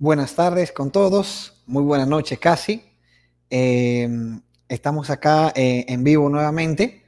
[0.00, 2.84] Buenas tardes con todos, muy buenas noches casi.
[3.50, 4.08] Eh,
[4.68, 7.02] estamos acá eh, en vivo nuevamente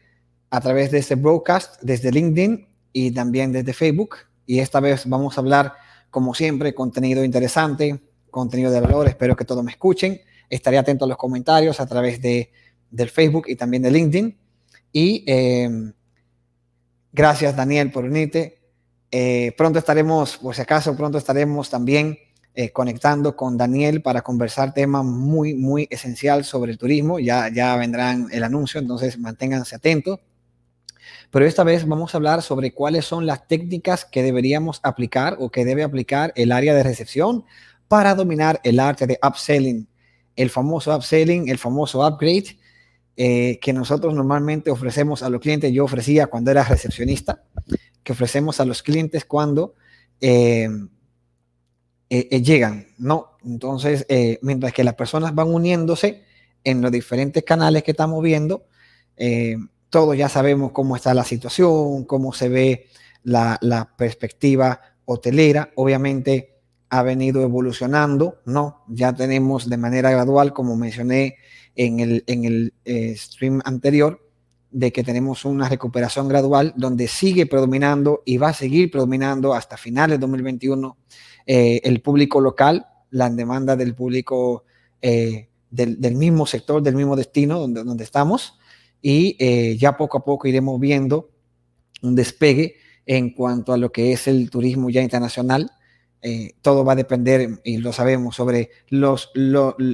[0.51, 4.17] a través de este broadcast desde LinkedIn y también desde Facebook.
[4.45, 5.75] Y esta vez vamos a hablar,
[6.11, 9.07] como siempre, contenido interesante, contenido de valor.
[9.07, 10.21] Espero que todos me escuchen.
[10.49, 12.51] Estaré atento a los comentarios a través de,
[12.91, 14.37] del Facebook y también de LinkedIn.
[14.91, 15.93] Y eh,
[17.13, 18.59] gracias, Daniel, por unirte.
[19.57, 22.19] pronto estaremos, por si acaso, pronto estaremos también
[22.55, 27.19] eh, conectando con Daniel para conversar temas muy, muy esencial sobre el turismo.
[27.19, 30.19] Ya, ya vendrán el anuncio, entonces manténganse atentos.
[31.31, 35.51] Pero esta vez vamos a hablar sobre cuáles son las técnicas que deberíamos aplicar o
[35.51, 37.45] que debe aplicar el área de recepción
[37.87, 39.89] para dominar el arte de upselling,
[40.35, 42.59] el famoso upselling, el famoso upgrade
[43.17, 45.73] eh, que nosotros normalmente ofrecemos a los clientes.
[45.73, 47.43] Yo ofrecía cuando era recepcionista,
[48.03, 49.75] que ofrecemos a los clientes cuando
[50.21, 50.69] eh,
[52.13, 53.37] eh, eh, llegan, ¿no?
[53.45, 56.25] Entonces, eh, mientras que las personas van uniéndose
[56.65, 58.65] en los diferentes canales que estamos viendo,
[59.91, 62.87] todos ya sabemos cómo está la situación, cómo se ve
[63.23, 65.71] la, la perspectiva hotelera.
[65.77, 68.83] Obviamente ha venido evolucionando, ¿no?
[68.89, 71.37] Ya tenemos de manera gradual, como mencioné
[71.77, 72.75] en el, en el
[73.17, 74.27] stream anterior,
[74.71, 79.77] de que tenemos una recuperación gradual donde sigue predominando y va a seguir predominando hasta
[79.77, 80.97] finales de 2021
[81.53, 84.67] eh, el público local, la demanda del público
[85.03, 88.57] eh, del, mismo sector, del mismo destino donde, donde estamos,
[89.03, 91.33] y eh, ya poco a poco iremos viendo
[92.03, 95.73] un despegue en cuanto a lo que es el turismo ya internacional.
[96.63, 99.33] todo va a depender, y lo sabemos, sobre los,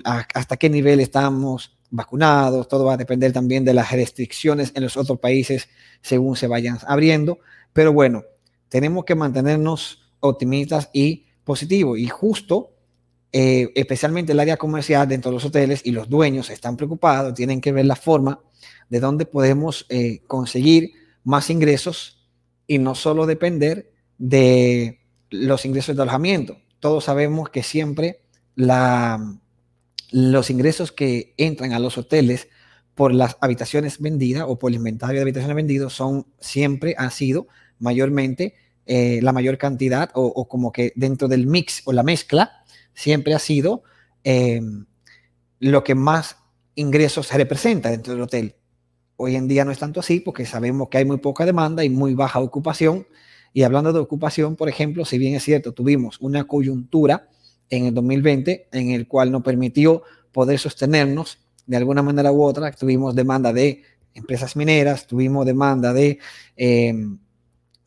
[0.05, 4.99] hasta qué nivel estamos vacunados, todo va a depender también de las restricciones en los
[4.99, 5.71] otros países
[6.03, 7.39] según se vayan abriendo.
[7.73, 8.25] Pero bueno,
[8.69, 12.73] tenemos que mantenernos optimistas y positivo y justo,
[13.33, 17.61] eh, especialmente el área comercial dentro de los hoteles y los dueños están preocupados, tienen
[17.61, 18.41] que ver la forma
[18.91, 20.91] de dónde podemos eh, conseguir
[21.23, 22.29] más ingresos
[22.67, 26.59] y no solo depender de los ingresos de alojamiento.
[26.81, 28.23] Todos sabemos que siempre
[28.57, 29.39] la,
[30.11, 32.49] los ingresos que entran a los hoteles
[32.97, 37.47] por las habitaciones vendidas o por el inventario de habitaciones vendidos son siempre, han sido
[37.79, 38.55] mayormente
[38.87, 42.65] eh, la mayor cantidad o, como que dentro del mix o la mezcla
[42.95, 43.83] siempre ha sido
[44.23, 44.61] eh,
[45.59, 46.37] lo que más
[46.77, 48.55] ingresos se representa dentro del hotel.
[49.17, 51.91] Hoy en día no es tanto así porque sabemos que hay muy poca demanda y
[51.91, 53.07] muy baja ocupación.
[53.53, 57.29] Y hablando de ocupación, por ejemplo, si bien es cierto, tuvimos una coyuntura
[57.71, 62.71] en el 2020 en el cual nos permitió poder sostenernos de alguna manera u otra.
[62.73, 63.83] Tuvimos demanda de
[64.15, 66.19] empresas mineras, tuvimos demanda de
[66.57, 66.95] eh,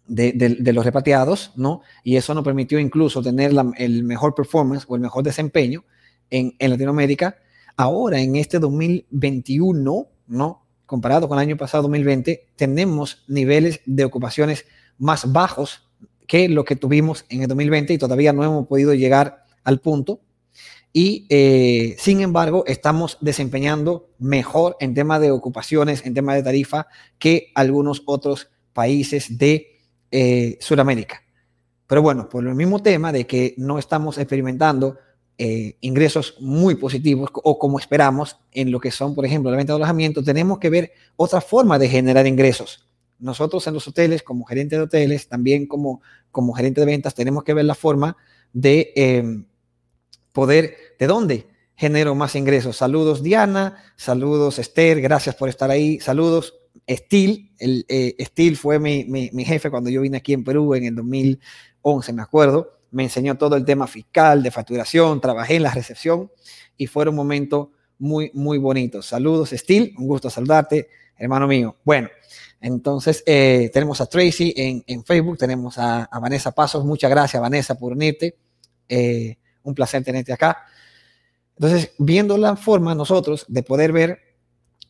[0.10, 1.82] de, los repatriados, ¿no?
[2.04, 5.86] Y eso nos permitió incluso tener el mejor performance o el mejor desempeño
[6.30, 7.38] en, Latinoamérica.
[7.78, 10.66] Ahora, en este 2021, ¿no?
[10.86, 14.66] Comparado con el año pasado, 2020, tenemos niveles de ocupaciones
[14.98, 15.88] más bajos
[16.28, 20.22] que lo que tuvimos en el 2020 y todavía no hemos podido llegar al punto.
[20.92, 26.88] Y eh, sin embargo, estamos desempeñando mejor en tema de ocupaciones, en tema de tarifa,
[27.20, 29.79] que algunos otros países de
[30.12, 31.22] eh, Sudamérica.
[31.88, 34.98] Pero bueno, por el mismo tema de que no estamos experimentando
[35.38, 39.74] eh, ingresos muy positivos o como esperamos en lo que son, por ejemplo, la venta
[39.74, 42.86] de alojamiento, tenemos que ver otra forma de generar ingresos.
[43.20, 46.02] Nosotros en los hoteles, como gerente de hoteles, también como,
[46.32, 48.18] como gerente de ventas, tenemos que ver la forma
[48.54, 49.46] de em,
[50.32, 51.48] poder, ¿de dónde?
[51.80, 52.76] genero más ingresos.
[52.76, 56.60] Saludos Diana, saludos Esther, gracias por estar ahí, saludos
[56.90, 60.96] Steel, el, eh, Steel fue mi, jefe cuando yo vine aquí en Perú en el
[60.96, 62.80] 2011, me acuerdo.
[62.92, 66.32] Me enseñó todo el tema fiscal, de facturación, trabajé en la recepción
[66.76, 67.68] y fueron momentos
[68.00, 69.06] muy, muy bonitos.
[69.06, 71.78] Saludos, Steel, un gusto saludarte, hermano mío.
[71.84, 72.10] Bueno,
[72.60, 76.84] entonces eh, tenemos a Tracy en, Facebook, tenemos a, a, Vanessa Pasos.
[76.84, 78.36] Muchas gracias, Vanessa, por unirte.
[78.88, 80.66] Eh, un placer tenerte acá.
[81.56, 84.20] Entonces, viendo la forma nosotros de poder ver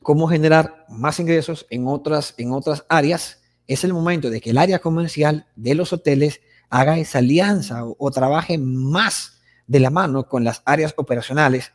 [0.02, 4.58] cómo generar más ingresos en otras, en otras áreas, es el momento de que el
[4.58, 10.44] área comercial de los hoteles haga esa alianza o, trabaje más de la mano con
[10.44, 11.72] las áreas operacionales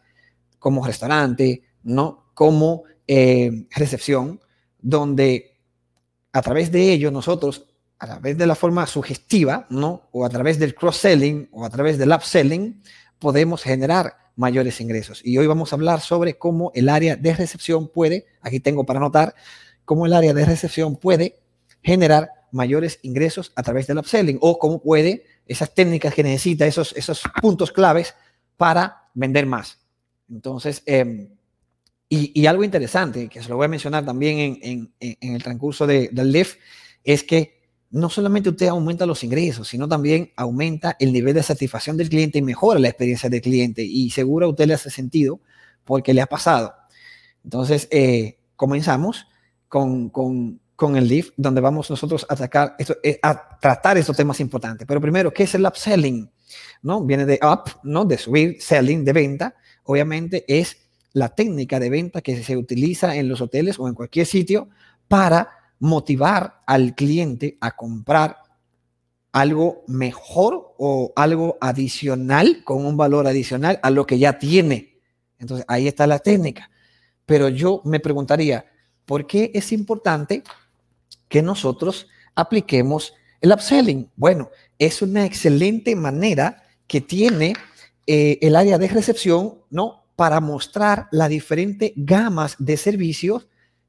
[0.59, 2.31] como restaurante, ¿no?
[2.35, 4.41] como eh, recepción,
[4.81, 5.59] donde
[6.32, 7.67] a través de ello nosotros,
[7.99, 10.09] a través de la forma sugestiva, ¿no?
[10.11, 12.82] o a través del cross-selling o a través del upselling,
[13.19, 15.20] podemos generar mayores ingresos.
[15.25, 18.99] Y hoy vamos a hablar sobre cómo el área de recepción puede, aquí tengo para
[18.99, 19.34] anotar,
[19.84, 21.38] cómo el área de recepción puede
[21.82, 26.93] generar mayores ingresos a través del upselling o cómo puede esas técnicas que necesita, esos,
[26.96, 28.14] esos puntos claves
[28.56, 29.78] para vender más.
[30.31, 31.28] Entonces, em,
[32.08, 36.58] y, algo interesante, que se lo voy a mencionar también en, el transcurso del LIF,
[37.02, 37.63] es que
[37.94, 42.38] no solamente usted aumenta los ingresos, sino también aumenta el nivel de satisfacción del cliente
[42.38, 43.85] y mejora la experiencia del cliente.
[43.85, 45.38] Y seguro a usted le hace sentido
[45.85, 46.75] porque le ha pasado.
[47.44, 49.29] Entonces, eh, comenzamos
[49.69, 50.58] con, con,
[50.96, 54.88] el LIF, donde vamos nosotros a, atacar esto, eh, a tratar estos temas importantes.
[54.88, 56.29] Pero primero, ¿qué es el upselling?
[56.82, 57.05] ¿No?
[57.05, 58.05] Viene de up, ¿no?
[58.05, 59.55] De subir, selling, de venta.
[59.85, 60.79] Obviamente es
[61.12, 64.69] la técnica de venta que se utiliza en los hoteles o en cualquier sitio
[65.06, 68.39] para motivar al cliente a comprar
[69.33, 74.99] algo mejor o algo adicional con un valor adicional a lo que ya tiene.
[75.39, 76.71] Entonces, ahí está la técnica.
[77.27, 78.65] Pero yo me preguntaría,
[79.05, 80.43] ¿por qué es importante
[81.29, 84.11] que nosotros apliquemos el upselling?
[84.17, 87.55] Bueno, es una excelente manera que tiene
[88.07, 90.05] eh, el área de recepción, ¿no?
[90.17, 93.49] para mostrar las diferentes gamas de servicios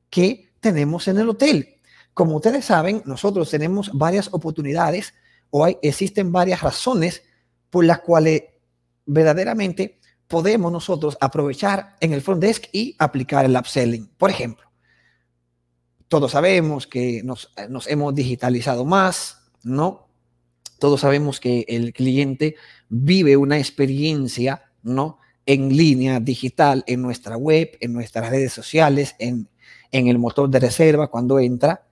[0.09, 1.74] que tenemos en el hotel.
[2.15, 5.13] Como ustedes saben, nosotros tenemos varias oportunidades
[5.51, 7.21] o existen varias razones
[7.69, 8.41] por las cuales
[9.05, 14.07] verdaderamente podemos nosotros aprovechar en el front desk y aplicar el upselling.
[14.17, 14.65] Por ejemplo,
[16.07, 17.51] todos sabemos que nos,
[17.85, 20.07] hemos digitalizado más, ¿no?
[20.79, 22.55] Todos sabemos que el cliente
[22.89, 25.19] vive una experiencia, ¿no?
[25.45, 29.47] en línea digital en nuestra web, en nuestras redes sociales, en,
[29.91, 31.85] el motor de reserva cuando entra.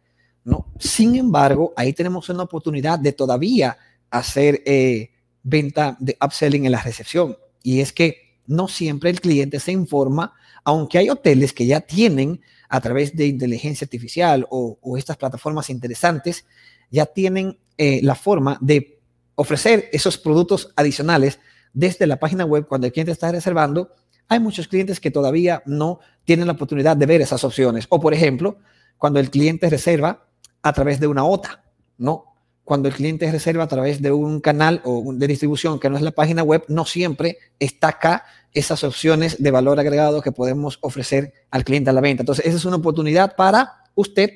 [0.44, 0.72] ¿No?
[0.80, 3.78] Sin embargo, ahí tenemos una oportunidad de todavía
[4.10, 5.12] hacer eh,
[5.42, 7.38] venta de upselling en la recepción.
[7.62, 12.42] Y es que no siempre el cliente se informa, aunque hay hoteles que ya tienen
[12.70, 16.46] a través de inteligencia artificial o, estas plataformas interesantes,
[16.90, 19.00] ya tienen eh, la forma de
[19.36, 21.40] ofrecer esos productos adicionales
[21.74, 23.92] desde la página web cuando el cliente está reservando,
[24.28, 27.86] hay muchos clientes que todavía no tienen la oportunidad de ver esas opciones.
[27.90, 28.58] O, por ejemplo,
[28.98, 30.28] cuando el cliente reserva
[30.64, 31.64] a través de una OTA,
[31.98, 32.26] ¿no?
[32.64, 36.02] Cuando el cliente reserva a través de un canal o de distribución que no es
[36.02, 41.34] la página web, no siempre está acá esas opciones de valor agregado que podemos ofrecer
[41.52, 42.22] al cliente a la venta.
[42.22, 44.32] Entonces, esa es una oportunidad para usted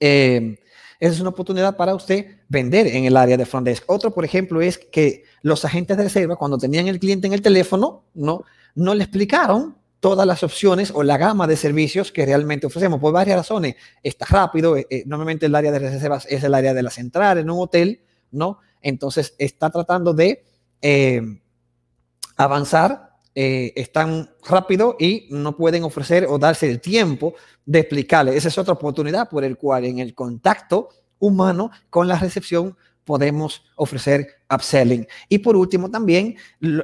[0.00, 0.58] eh,
[1.00, 3.84] esa es una oportunidad para usted vender en el área de front desk.
[3.86, 7.42] Otro, por ejemplo, es que los agentes de reserva, cuando tenían el cliente en el
[7.42, 8.44] teléfono, no,
[8.74, 13.12] no le explicaron todas las opciones o la gama de servicios que realmente ofrecemos por
[13.12, 13.76] varias razones.
[14.02, 17.38] Está rápido, eh, eh, normalmente el área de reservas es el área de la central
[17.38, 18.58] en un hotel, ¿no?
[18.80, 20.44] Entonces está tratando de
[20.82, 21.22] eh,
[22.36, 23.06] avanzar
[23.40, 28.36] están rápido y no pueden ofrecer o darse el tiempo de explicarle.
[28.36, 30.88] Esa es otra oportunidad por el cual en el contacto
[31.20, 32.76] humano con la recepción
[33.08, 35.08] podemos ofrecer upselling.
[35.30, 36.36] Y por último, también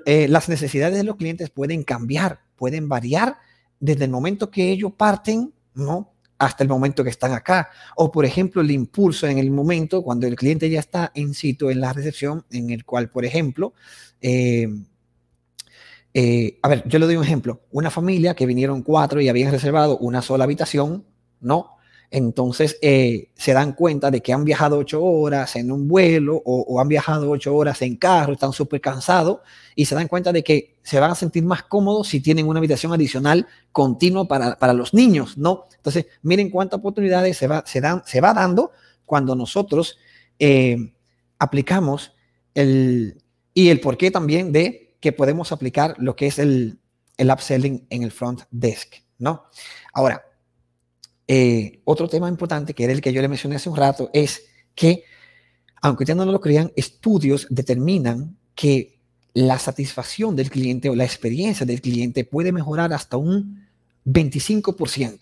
[0.06, 3.36] eh, las necesidades de los clientes pueden cambiar, pueden variar
[3.78, 6.14] desde el momento que ellos parten, ¿no?
[6.38, 7.68] Hasta el momento que están acá.
[7.94, 11.70] O, por ejemplo, el impulso en el momento cuando el cliente ya está en sitio
[11.70, 13.74] en la recepción, en el cual, por ejemplo,
[14.22, 14.66] eh,
[16.14, 17.60] eh, a ver, yo le doy un ejemplo.
[17.70, 21.04] Una familia que vinieron cuatro y habían reservado una sola habitación,
[21.42, 21.73] ¿no?
[22.10, 26.80] Entonces eh, se dan cuenta de que han viajado ocho horas en un vuelo o,
[26.80, 29.40] han viajado ocho horas en carro, están súper cansados
[29.74, 32.58] y se dan cuenta de que se van a sentir más cómodos si tienen una
[32.58, 35.64] habitación adicional continua para, para los niños, ¿no?
[35.76, 38.70] Entonces, miren cuántas oportunidades se va, se dan, se va dando
[39.04, 39.98] cuando nosotros
[40.38, 40.76] eh,
[41.38, 42.12] aplicamos
[42.54, 46.78] el, y el porqué también de que podemos aplicar lo que es el,
[47.16, 49.44] el upselling en el front desk, ¿no?
[49.92, 50.24] Ahora,
[51.28, 54.46] eh, otro tema importante, que era el que yo le mencioné hace un rato, es
[54.74, 55.04] que,
[55.82, 59.00] aunque ustedes no lo crean, estudios determinan que
[59.32, 63.66] la satisfacción del cliente o la experiencia del cliente puede mejorar hasta un
[64.04, 65.18] 25%.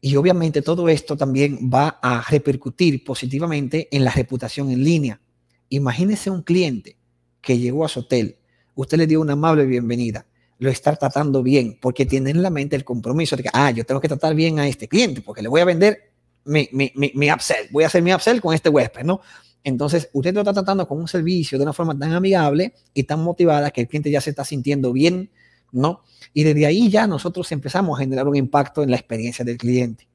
[0.00, 5.20] Y obviamente todo esto también va a repercutir positivamente en la reputación en línea.
[5.68, 6.96] Imagínese un cliente
[7.40, 8.38] que llegó a su hotel
[8.74, 10.26] usted le dio una amable bienvenida,
[10.60, 13.84] lo está tratando bien, porque tiene en la mente el compromiso de que, ah, yo
[13.84, 16.12] tengo que tratar bien a este cliente, porque le voy a vender
[16.44, 19.22] mi, mi, mi, upsell, voy a hacer mi upsell con este huésped, ¿no?
[19.64, 23.22] Entonces, usted lo está tratando con un servicio de una forma tan amigable y tan
[23.24, 25.30] motivada que el cliente ya se está sintiendo bien,
[25.72, 26.02] ¿no?
[26.34, 30.08] Y desde ahí ya nosotros empezamos a generar un impacto en la experiencia del cliente.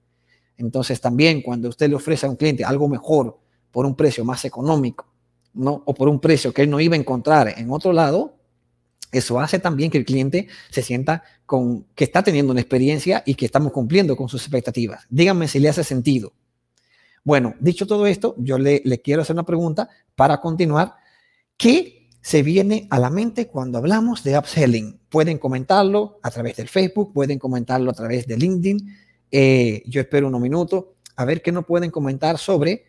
[0.57, 3.39] Entonces, también cuando usted le ofrece a un cliente algo mejor
[3.71, 5.07] por un precio más económico,
[5.55, 5.81] ¿no?
[5.87, 8.34] O por un precio que él no iba a encontrar en otro lado,
[9.11, 13.35] eso hace también que el cliente se sienta con que está teniendo una experiencia y
[13.35, 15.05] que estamos cumpliendo con sus expectativas.
[15.09, 16.33] Díganme si le hace sentido.
[17.23, 20.93] Bueno, dicho todo esto, yo le, quiero hacer una pregunta para continuar.
[21.57, 24.99] ¿Qué se viene a la mente cuando hablamos de upselling?
[25.09, 28.95] Pueden comentarlo a través del Facebook, pueden comentarlo a través de LinkedIn.
[29.31, 30.85] Eh, yo espero unos minutos
[31.15, 32.85] a ver qué nos pueden comentar sobre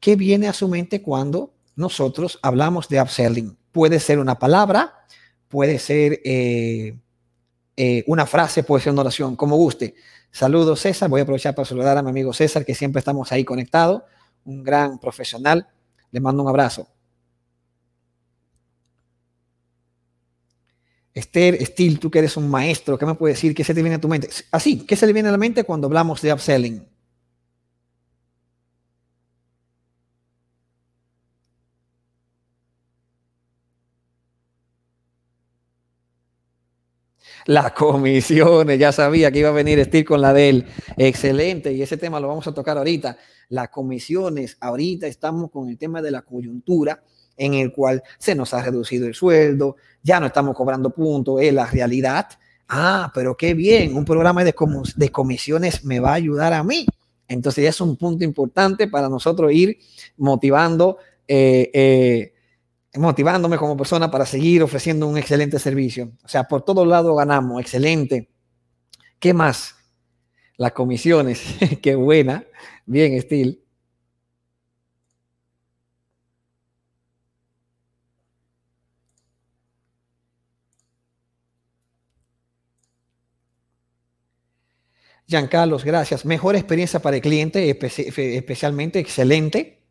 [0.00, 3.58] qué viene a su mente cuando nosotros hablamos de upselling.
[3.72, 4.94] Puede ser una palabra,
[5.48, 6.98] puede ser eh,
[7.76, 9.94] eh, una frase, puede ser una oración, como guste.
[10.30, 13.44] Saludos César, voy a aprovechar para saludar a mi amigo César, que siempre estamos ahí
[13.44, 14.02] conectados,
[14.44, 15.66] un gran profesional.
[16.10, 16.88] Le mando un abrazo.
[21.12, 23.54] Esther, Steel, tú que eres un maestro, ¿qué me puedes decir?
[23.54, 24.28] ¿Qué se te viene a tu mente?
[24.50, 26.86] Así, ¿qué se le viene a la mente cuando hablamos de upselling?
[37.46, 40.66] Las comisiones, ya sabía que iba a venir Steve con la de él.
[40.96, 43.16] Excelente, y ese tema lo vamos a tocar ahorita.
[43.50, 47.02] Las comisiones, ahorita estamos con el tema de la coyuntura
[47.36, 51.52] en el cual se nos ha reducido el sueldo, ya no estamos cobrando puntos, es
[51.52, 52.26] la realidad.
[52.68, 54.54] Ah, pero qué bien, un programa de,
[54.96, 56.86] de comisiones me va a ayudar a mí.
[57.28, 59.78] Entonces ya es un punto importante para nosotros ir
[60.16, 60.98] motivando
[61.28, 62.32] eh, eh,
[62.98, 66.12] motivándome como persona para seguir ofreciendo un excelente servicio.
[66.24, 68.30] O sea, por todos lados ganamos, excelente.
[69.20, 69.76] ¿Qué más?
[70.58, 71.42] Las comisiones,
[71.82, 72.44] qué buena.
[72.86, 73.62] Bien, Steel.
[85.28, 86.24] Giancarlos, gracias.
[86.24, 89.85] Mejor experiencia para el cliente, especialmente excelente.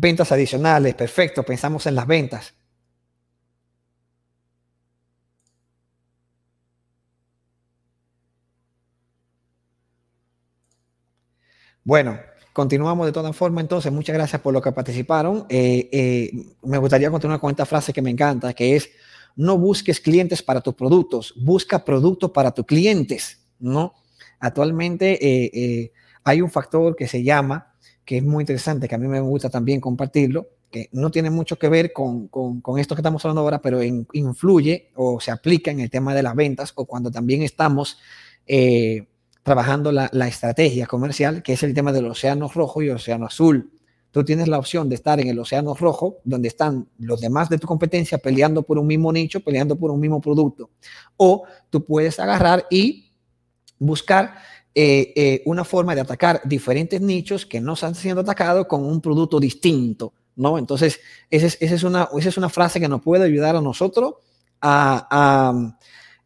[0.00, 2.54] Ventas adicionales, perfecto, pensamos en las ventas.
[11.82, 12.16] Bueno,
[12.52, 13.62] continuamos de todas formas.
[13.62, 15.46] Entonces, muchas gracias por lo que participaron.
[15.48, 16.30] Eh, eh,
[16.62, 18.88] me gustaría continuar con esta frase que me encanta, que es,
[19.34, 23.94] no busques clientes para tus productos, busca productos para tus clientes, ¿no?
[24.38, 27.67] Actualmente eh, hay un factor que se llama
[28.08, 31.58] que es muy interesante, que a mí me gusta también compartirlo, que no tiene mucho
[31.58, 35.80] que ver con, con, esto que estamos hablando ahora, pero influye o se aplica en
[35.80, 37.98] el tema de las ventas o cuando también estamos
[38.46, 39.08] eh,
[39.42, 43.72] trabajando la, la, estrategia comercial, que es el tema del océano rojo y océano azul.
[44.10, 47.58] Tú tienes la opción de estar en el océano rojo, donde están los demás de
[47.58, 50.70] tu competencia peleando por un mismo nicho, peleando por un mismo producto.
[51.18, 53.12] O tú puedes agarrar y
[53.78, 54.34] buscar
[54.80, 59.00] eh, eh, una forma de atacar diferentes nichos que no están siendo atacados con un
[59.00, 60.56] producto distinto, ¿no?
[60.56, 64.14] Entonces, esa es, es, una, esa es una frase que nos puede ayudar a nosotros
[64.62, 65.74] a,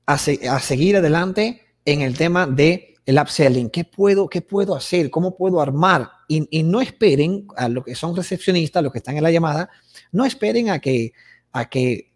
[0.07, 0.19] a,
[0.59, 3.71] seguir adelante en el tema de el upselling.
[3.71, 5.09] ¿Qué puedo, qué puedo hacer?
[5.09, 6.11] ¿Cómo puedo armar?
[6.29, 9.71] Y, y no esperen a los que son recepcionistas, los que están en la llamada,
[10.11, 11.15] no esperen a que,
[11.53, 12.12] a que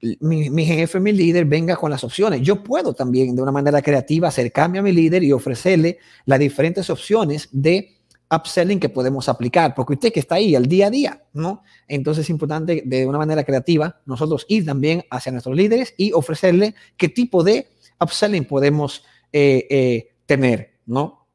[0.00, 2.40] mi, jefe, mi líder, venga con las opciones.
[2.42, 6.88] Yo puedo también de una manera creativa acercarme a mi líder y ofrecerle las diferentes
[6.90, 7.96] opciones de
[8.30, 11.62] upselling que podemos aplicar, porque usted que está ahí al día a día, ¿no?
[11.88, 16.74] Entonces es importante de una manera creativa nosotros ir también hacia nuestros líderes y ofrecerle
[16.96, 19.02] qué tipo de upselling podemos
[19.32, 21.26] eh, eh, tener, ¿no?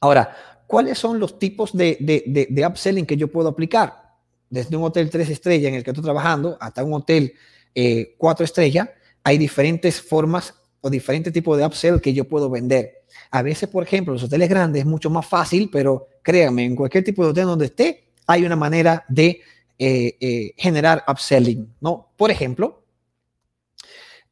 [0.00, 0.34] Ahora,
[0.66, 4.00] ¿cuáles son los tipos de, de upselling que yo puedo aplicar?
[4.48, 7.34] Desde un hotel tres estrellas en el que estoy trabajando hasta un hotel
[7.74, 8.88] eh, cuatro estrellas,
[9.22, 13.04] hay diferentes formas o diferentes tipos de upsell que yo puedo vender.
[13.30, 17.04] A veces, por ejemplo, los hoteles grandes es mucho más fácil, pero créanme, en cualquier
[17.04, 19.40] tipo de hotel donde esté, hay una manera de
[19.78, 22.12] eh, eh, generar upselling, ¿no?
[22.16, 22.82] Por ejemplo,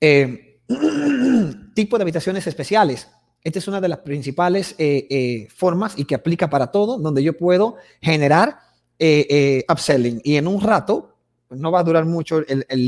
[1.75, 3.09] tipo de habitaciones especiales.
[3.43, 4.77] Esta es una de las principales
[5.55, 8.59] formas y que aplica para todo, donde yo puedo generar
[9.69, 10.21] upselling.
[10.25, 11.17] Y en un rato,
[11.51, 12.87] no va a durar mucho el, el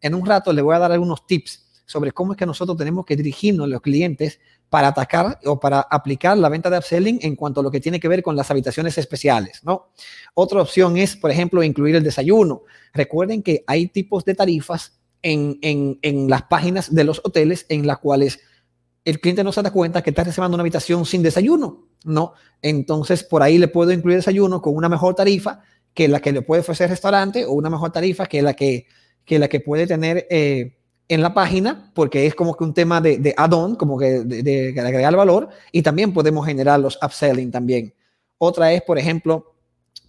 [0.00, 3.06] en un rato le voy a dar algunos tips sobre cómo es que nosotros tenemos
[3.06, 7.36] que dirigirnos a los clientes para atacar o para aplicar la venta de upselling en
[7.36, 9.90] cuanto a lo que tiene que ver con las habitaciones especiales, ¿no?
[10.34, 12.62] Otra opción es, por ejemplo, incluir el desayuno.
[12.92, 17.98] Recuerden que hay tipos de tarifas en, en las páginas de los hoteles en las
[17.98, 18.40] cuales
[19.06, 22.34] el cliente no se da cuenta que está reservando una habitación sin desayuno, ¿no?
[22.60, 25.60] Entonces, por ahí le puedo incluir desayuno con una mejor tarifa
[25.94, 28.86] que la que le puede ofrecer el restaurante o una mejor tarifa que la que
[29.26, 30.76] que la que puede tener eh,
[31.08, 34.74] en la página, porque es como que un tema de, de add-on, como que de,
[34.80, 37.92] agregar valor, y también podemos generar los upselling también.
[38.38, 39.54] Otra es, por ejemplo,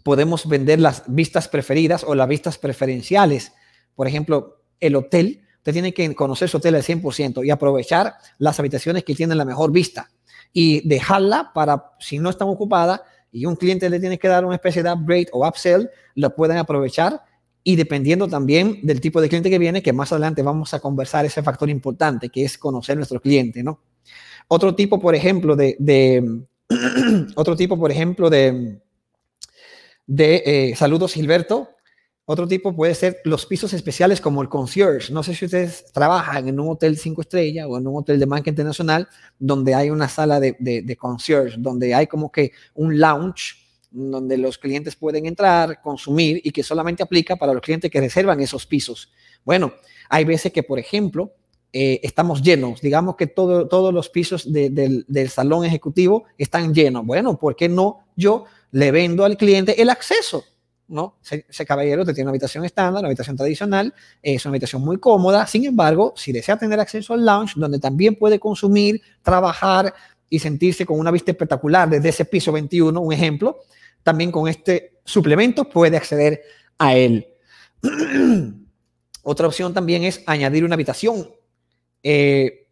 [0.03, 3.51] podemos vender las vistas preferidas o las vistas preferenciales.
[3.95, 8.59] Por ejemplo, el hotel, usted tiene que conocer su hotel al 100% y aprovechar las
[8.59, 10.09] habitaciones que tienen la mejor vista.
[10.53, 14.55] y dejarla para, si no están ocupadas y un cliente le tiene que dar una
[14.55, 17.21] especie de upgrade o upsell, lo pueden aprovechar
[17.67, 21.25] y dependiendo también del tipo de cliente que viene, que más adelante vamos a conversar
[21.25, 23.81] ese factor importante que es conocer nuestro cliente, ¿no?
[24.47, 26.43] Otro tipo, por ejemplo, de, de
[27.35, 28.79] otro tipo, por ejemplo, de,
[30.05, 31.67] de eh, saludos, Gilberto.
[32.23, 35.11] Otro tipo puede ser los pisos especiales como el concierge.
[35.11, 38.27] No sé si ustedes trabajan en un hotel cinco estrellas o en un hotel de
[38.27, 43.66] marca internacional donde hay una sala de, de, concierge, donde hay como que un lounge
[43.91, 48.39] donde los clientes pueden entrar, consumir y que solamente aplica para los clientes que reservan
[48.39, 49.11] esos pisos.
[49.43, 49.73] Bueno,
[50.09, 51.33] hay veces que, por ejemplo,
[51.73, 57.05] eh, estamos llenos, digamos que todo, todos los pisos del, del salón ejecutivo están llenos.
[57.05, 60.43] Bueno, ¿por qué no yo le vendo al cliente el acceso?
[60.87, 61.17] ¿no?
[61.29, 65.45] Ese, caballero te tiene una habitación estándar, una habitación tradicional, es una habitación muy cómoda.
[65.47, 69.93] Sin embargo, si desea tener acceso al lounge, donde también puede consumir, trabajar
[70.29, 73.59] y sentirse con una vista espectacular desde ese piso 21, un ejemplo,
[74.03, 76.41] también con este suplemento puede acceder
[76.77, 77.27] a él.
[79.23, 81.29] Otra opción también es añadir una habitación.
[82.03, 82.67] Eh,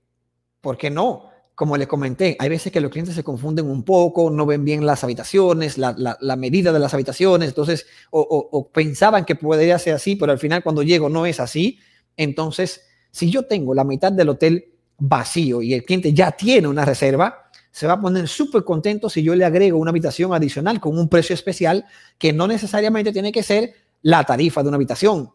[0.61, 1.29] ¿Por qué no?
[1.55, 4.85] como les comenté, hay veces que los clientes se confunden un poco, no ven bien
[4.85, 10.33] las habitaciones, la, medida de las habitaciones, entonces, o, pensaban que podría ser así, pero
[10.33, 11.79] al final cuando llego no es así.
[12.17, 16.83] Entonces, si yo tengo la mitad del hotel vacío y el cliente ya tiene una
[16.83, 17.44] reserva,
[17.75, 21.09] se va a poner súper contento si yo le agrego una habitación adicional con un
[21.09, 21.85] precio especial
[22.17, 25.29] que no necesariamente tiene que ser la tarifa de una habitación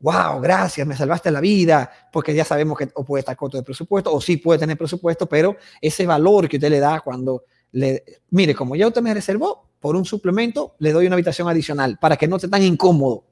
[0.00, 3.62] wow, gracias, me salvaste la vida, porque ya sabemos que o puede estar corto de
[3.62, 8.02] presupuesto o sí puede tener presupuesto, pero ese valor que usted le da cuando le,
[8.30, 12.16] mire, como ya usted me reservó por un suplemento, le doy una habitación adicional para
[12.16, 13.24] que no esté tan incómodo.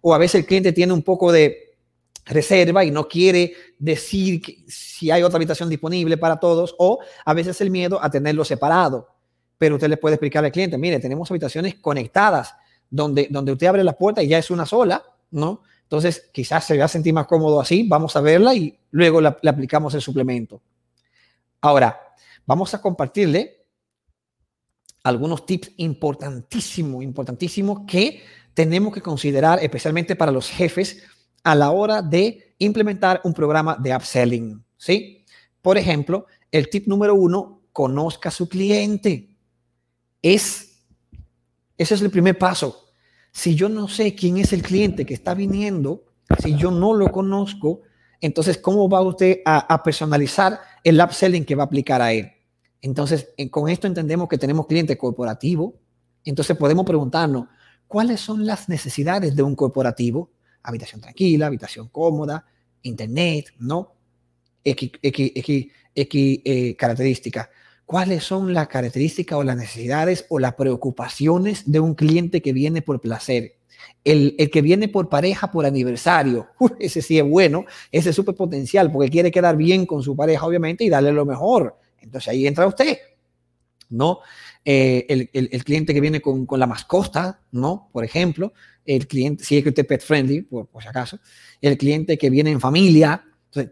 [0.00, 1.71] O a veces el cliente tiene un poco de
[2.24, 7.60] reserva y no quiere decir si hay otra habitación disponible para todos, o a veces
[7.60, 9.08] el miedo a tenerlo separado.
[9.58, 12.54] Pero usted le puede explicar al cliente, mire, tenemos habitaciones conectadas
[12.90, 15.62] donde, donde usted abre la puerta y ya es una sola, ¿no?
[15.82, 19.28] Entonces, quizás se va a sentir más cómodo así, vamos a verla y luego le
[19.28, 20.62] aplicamos el suplemento.
[21.60, 22.00] Ahora,
[22.46, 23.62] vamos a compartirle
[25.04, 28.22] algunos tips importantísimos, importantísimos que
[28.54, 31.02] tenemos que considerar, especialmente para los jefes,
[31.42, 34.64] a la hora de implementar un programa de upselling.
[34.76, 35.24] ¿sí?
[35.60, 39.36] Por ejemplo, el tip número uno, conozca a su cliente.
[40.20, 40.84] Es,
[41.76, 42.88] ese es el primer paso.
[43.32, 46.04] Si yo no sé quién es el cliente que está viniendo,
[46.42, 47.80] si yo no lo conozco,
[48.20, 52.30] entonces, ¿cómo va usted a, personalizar el upselling que va a aplicar a él?
[52.80, 55.74] Entonces, con esto entendemos que tenemos cliente corporativo.
[56.24, 57.48] Entonces, podemos preguntarnos,
[57.88, 60.30] ¿cuáles son las necesidades de un corporativo?
[60.62, 62.46] Habitación tranquila, habitación cómoda,
[62.82, 63.94] internet, ¿no?
[64.64, 64.92] X,
[65.94, 67.48] eh, características
[67.92, 72.80] cuáles son las características o las necesidades o las preocupaciones de un cliente que viene
[72.80, 73.56] por placer.
[74.02, 76.48] El, que viene por pareja, por aniversario,
[76.80, 80.46] ese sí es bueno, ese es súper potencial porque quiere quedar bien con su pareja,
[80.46, 81.76] obviamente, y darle lo mejor.
[82.00, 82.96] Entonces ahí entra usted,
[83.90, 84.20] ¿no?
[84.64, 87.90] Eh, el, cliente que viene con, la mascota, ¿no?
[87.92, 91.18] Por ejemplo, el cliente, si es que usted es pet friendly, por, por si acaso,
[91.60, 93.24] el cliente que viene en familia.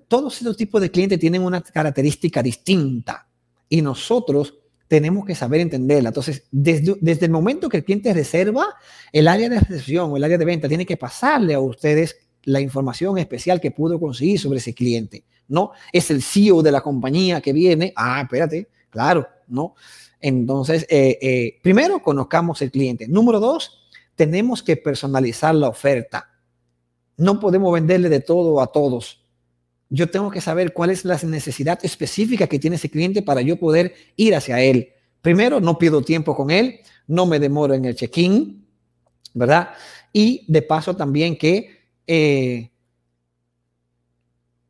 [0.08, 3.26] Todos estos tipos de clientes tienen una característica distinta
[3.68, 4.54] y nosotros
[4.90, 6.08] tenemos que saber entenderla.
[6.08, 8.66] Entonces, desde, desde el momento que el cliente reserva,
[9.12, 12.60] el área de recepción o el área de venta tiene que pasarle a ustedes la
[12.60, 15.24] información especial que pudo conseguir sobre ese cliente.
[15.46, 17.92] No es el CEO de la compañía que viene.
[17.96, 19.74] Ah, espérate, claro, no.
[20.20, 23.08] Entonces, eh, eh, primero, conozcamos el cliente.
[23.08, 23.79] Número dos,
[24.20, 26.28] tenemos que personalizar la oferta.
[27.16, 29.20] No podemos venderle de todo a todos
[29.90, 33.56] yo tengo que saber cuál es la necesidad específica que tiene ese cliente para yo
[33.56, 34.90] poder ir hacia él.
[35.20, 38.64] Primero, no pido tiempo con él, no me demoro en el check-in,
[39.34, 39.70] ¿verdad?
[40.12, 42.70] Y de paso también que eh,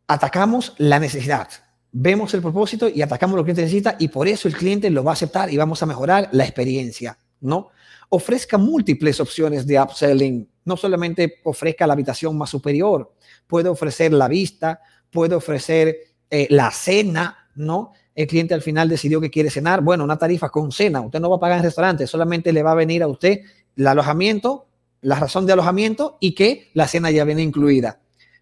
[0.06, 1.48] atacamos la necesidad.
[1.92, 4.88] Vemos el propósito y atacamos lo que el cliente necesita y por eso el cliente
[4.88, 7.68] lo va a aceptar y vamos a mejorar la experiencia, ¿no?
[8.10, 10.48] Ofrezca múltiples opciones de upselling.
[10.64, 13.14] No solamente ofrezca la habitación más superior,
[13.46, 15.96] puede ofrecer la vista, puede ofrecer
[16.28, 17.92] eh, la cena, ¿no?
[18.14, 21.30] El cliente al final decidió que quiere cenar, bueno, una tarifa con cena, usted no
[21.30, 23.40] va a pagar en restaurante, solamente le va a venir a usted
[23.76, 24.66] el alojamiento,
[25.00, 27.99] la razón de alojamiento y que la cena ya viene incluida.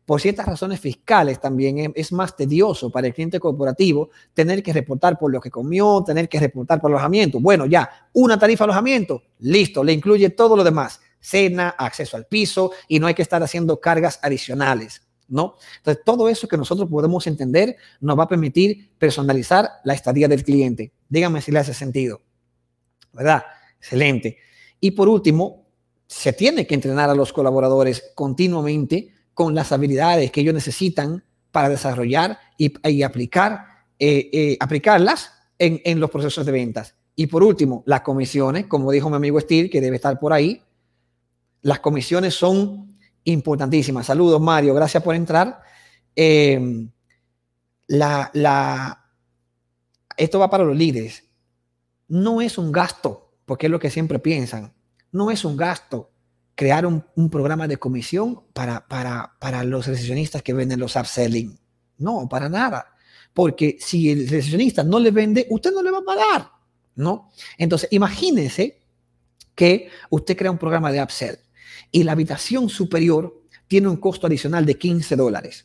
[0.09, 5.18] Por ciertas razones fiscales también es, más tedioso para el cliente corporativo tener que reportar
[5.18, 7.40] por lo que comió, tener que reportar por alojamiento.
[7.40, 12.73] Bueno, ya, una tarifa alojamiento, listo, le incluye todo lo demás, cena, acceso al piso
[12.88, 15.03] y no hay que estar haciendo cargas adicionales.
[15.29, 15.57] ¿no?
[15.77, 20.42] Entonces, todo eso que nosotros podemos entender nos va a permitir personalizar la estadía del
[20.42, 20.90] cliente.
[21.07, 22.23] Dígame si le hace sentido.
[23.12, 23.44] ¿Verdad?
[23.79, 24.38] Excelente.
[24.81, 25.66] Y por último,
[26.07, 31.22] se tiene que entrenar a los colaboradores continuamente con las habilidades que ellos necesitan
[31.53, 36.96] para desarrollar y, aplicar, eh, eh, aplicarlas en, en los procesos de ventas.
[37.14, 40.61] Y por último, las comisiones, como dijo mi amigo Steve, que debe estar por ahí,
[41.62, 44.07] las comisiones son importantísimas.
[44.07, 45.62] Saludos, Mario, gracias por entrar.
[46.16, 46.90] Em,
[47.87, 49.05] la, la,
[50.16, 51.22] esto va para los líderes.
[52.09, 54.74] No es un gasto, porque es lo que siempre piensan.
[55.12, 56.11] No es un gasto
[56.59, 61.57] crear un, programa de comisión para, para, para los recesionistas que venden los upselling.
[61.99, 62.97] No, para nada.
[63.33, 66.51] Porque si el recesionista no le vende, usted no le va a pagar.
[66.97, 67.31] ¿No?
[67.59, 68.81] Entonces, imagínese
[69.55, 71.38] que usted crea un programa de upsell
[71.92, 75.64] y la habitación superior tiene un costo adicional de 15 dólares,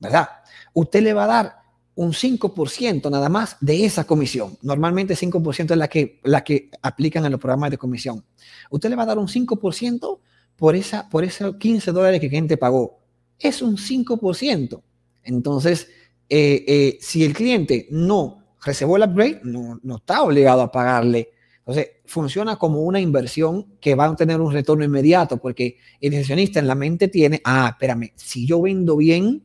[0.00, 0.28] ¿verdad?
[0.74, 1.59] Usted le va a dar
[2.00, 4.56] un 5% nada más de esa comisión.
[4.62, 8.24] Normalmente 5% es la que, la que aplican en los programas de comisión.
[8.70, 10.18] Usted le va a dar un 5%
[10.56, 13.00] por, esa, por esos 15 dólares que el cliente pagó.
[13.38, 14.82] Es un 5%.
[15.24, 15.88] Entonces,
[16.30, 21.28] eh, eh, si el cliente no reservó el upgrade, no, no está obligado a pagarle
[21.70, 26.58] entonces, funciona como una inversión que va a tener un retorno inmediato, porque el inversionista
[26.58, 29.44] en la mente tiene, ah, espérame, si yo vendo bien,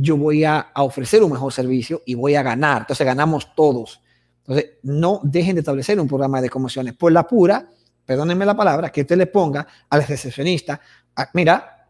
[0.00, 2.82] yo voy a, ofrecer un mejor servicio y voy a ganar.
[2.82, 4.00] Entonces, ganamos todos.
[4.38, 6.94] Entonces, no dejen de establecer un programa de comisiones.
[6.94, 7.68] Por la pura,
[8.04, 10.80] perdónenme la palabra, que usted le ponga al recepcionista,
[11.16, 11.88] ah, mira,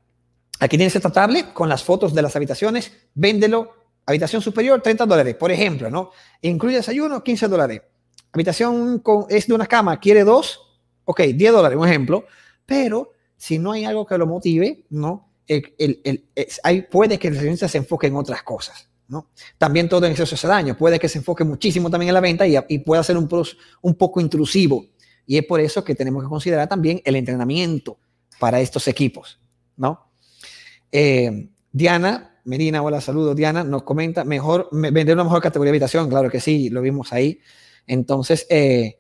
[0.58, 3.72] aquí tienes esta tablet con las fotos de las habitaciones, véndelo,
[4.06, 6.10] habitación superior, 30 dólares, por ejemplo, ¿no?
[6.40, 7.82] Incluye desayuno, 15 dólares
[8.32, 12.26] habitación con, es de una cama, quiere dos, ok, 10 dólares, un ejemplo,
[12.66, 15.27] pero si no hay algo que lo motive, ¿no?
[15.48, 16.24] El,
[16.62, 19.30] hay, puede que el recepcionista se enfoque en otras cosas, ¿no?
[19.56, 22.46] También todo en exceso hace daño, puede que se enfoque muchísimo también en la venta
[22.46, 23.28] y, y pueda ser un,
[23.82, 24.84] un poco intrusivo.
[25.26, 27.98] Y es por eso que tenemos que considerar también el entrenamiento
[28.38, 29.40] para estos equipos,
[29.76, 30.10] ¿no?
[30.92, 33.36] Eh, Diana Medina, hola, saludos.
[33.36, 37.12] Diana nos comenta, mejor vender una mejor categoría de habitación, claro que sí, lo vimos
[37.12, 37.40] ahí.
[37.86, 38.98] Entonces, eh,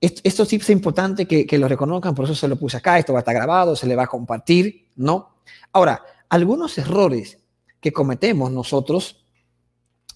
[0.00, 3.12] esto, sí es importante que, que, lo reconozcan, por eso se lo puse acá, esto
[3.12, 5.36] va a estar grabado, se le va a compartir, ¿no?
[5.72, 7.38] Ahora, algunos errores
[7.80, 9.24] que cometemos nosotros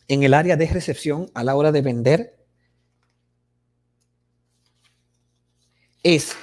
[0.08, 2.36] en el área de recepción a la hora de vender
[6.02, 6.36] es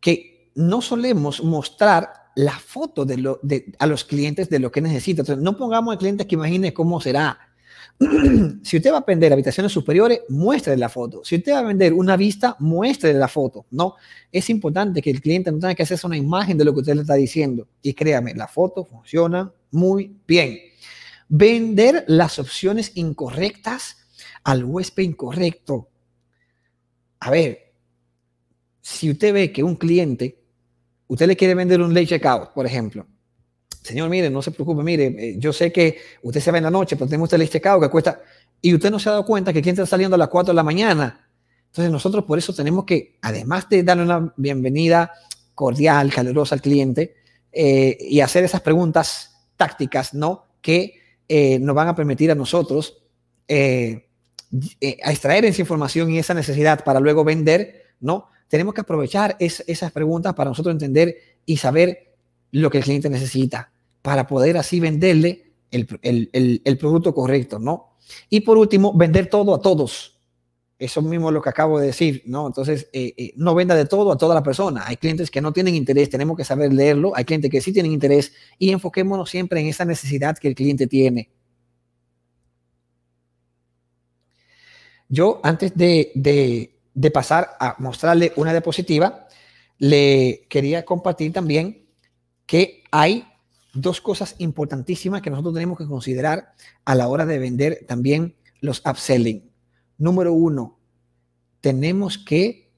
[0.00, 4.80] que no solemos mostrar la foto de lo, de, a los clientes de lo que
[4.80, 5.22] necesita.
[5.22, 7.38] Entonces, no pongamos al cliente que imagine cómo será
[8.62, 11.24] si usted va a vender habitaciones superiores, muestre la foto.
[11.24, 13.66] Si usted va a vender una vista, muestre la foto.
[13.70, 13.94] No,
[14.30, 16.94] es importante que el cliente no tenga que hacerse una imagen de lo que usted
[16.94, 17.66] le está diciendo.
[17.82, 20.58] Y créame, la foto funciona muy bien.
[21.28, 23.96] Vender las opciones incorrectas
[24.44, 25.88] al huésped incorrecto.
[27.20, 27.72] A ver,
[28.80, 30.38] si usted ve que un cliente,
[31.08, 33.06] usted le quiere vender un late checkout, por ejemplo,
[33.86, 36.72] Señor, mire, no se preocupe, mire, eh, yo sé que usted se va en la
[36.72, 38.20] noche, pero tenemos este checkout que cuesta,
[38.60, 40.56] y usted no se ha dado cuenta que quien está saliendo a las 4 de
[40.56, 41.28] la mañana.
[41.66, 45.12] Entonces nosotros por eso tenemos que, además de darle una bienvenida
[45.54, 47.14] cordial, calurosa al cliente,
[47.52, 50.46] eh, y hacer esas preguntas tácticas, ¿no?
[50.60, 50.94] Que
[51.28, 53.04] eh, nos van a permitir a nosotros
[54.80, 58.26] extraer esa información y esa necesidad para luego vender, ¿no?
[58.48, 62.16] Tenemos que aprovechar esas preguntas para nosotros entender y saber
[62.50, 63.70] lo que el cliente necesita
[64.06, 67.96] para poder así venderle el, producto correcto, ¿no?
[68.30, 70.20] Y por último, vender todo a todos.
[70.78, 72.46] Eso mismo es lo que acabo de decir, ¿no?
[72.46, 74.84] Entonces, eh, eh, no venda de todo a toda la persona.
[74.86, 77.16] Hay clientes que no tienen interés, tenemos que saber leerlo.
[77.16, 80.86] Hay clientes que sí tienen interés y enfoquémonos siempre en esa necesidad que el cliente
[80.86, 81.28] tiene.
[85.08, 86.12] Yo, antes de,
[86.94, 89.26] de pasar a mostrarle una diapositiva,
[89.78, 91.88] le quería compartir también
[92.46, 93.24] que hay
[93.80, 96.52] dos cosas importantísimas que nosotros tenemos que considerar
[96.84, 99.50] a la hora de vender también los upselling.
[99.98, 100.78] Número uno,
[101.60, 102.70] tenemos que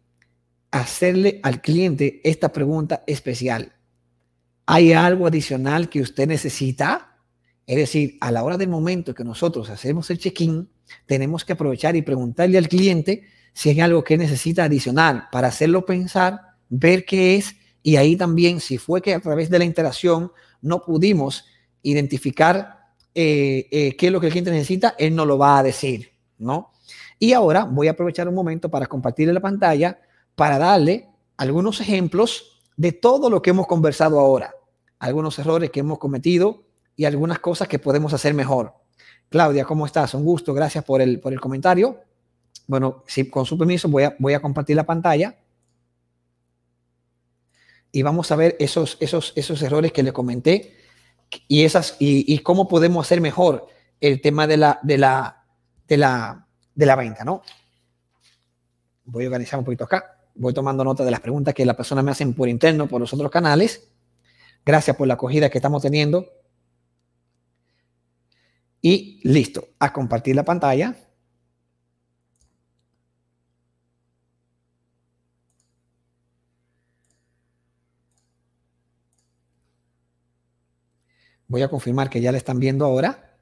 [0.70, 3.72] hacerle al cliente esta pregunta especial.
[4.66, 7.16] ¿Hay algo adicional que usted necesita?
[7.66, 10.68] Es decir, a la hora del momento que nosotros hacemos el check-in,
[11.06, 15.84] tenemos que aprovechar y preguntarle al cliente si hay algo que necesita adicional para hacerlo
[15.84, 20.32] pensar, ver qué es y ahí también, si fue que a través de la interacción
[20.62, 21.44] no pudimos
[21.82, 22.78] identificar
[23.14, 26.12] eh, eh, qué es lo que el cliente necesita, él no lo va a decir,
[26.38, 26.72] ¿no?
[27.18, 30.00] Y ahora voy a aprovechar un momento para compartir la pantalla
[30.34, 34.54] para darle algunos ejemplos de todo lo que hemos conversado ahora.
[35.00, 36.64] algunos errores que hemos cometido
[36.96, 38.74] y algunas cosas que podemos hacer mejor.
[39.28, 40.14] Claudia, ¿cómo estás?
[40.14, 42.00] Un gusto, gracias por el, por el comentario.
[42.66, 45.36] Bueno, si, con su permiso voy a, voy a compartir la pantalla
[47.98, 50.76] y vamos a ver esos, esos, esos errores que le comenté
[51.48, 53.66] y, esas, y, cómo podemos hacer mejor
[54.00, 55.44] el tema de la, de la,
[55.88, 57.42] de la, de la venta, ¿no?
[59.04, 60.16] Voy a organizar un poquito acá.
[60.36, 63.12] Voy tomando nota de las preguntas que las personas me hacen por interno, por los
[63.12, 63.90] otros canales.
[64.64, 66.24] Gracias por la acogida que estamos teniendo.
[68.80, 70.94] Y listo, a compartir la pantalla.
[81.48, 83.36] Voy a confirmar que ya la están viendo ahora.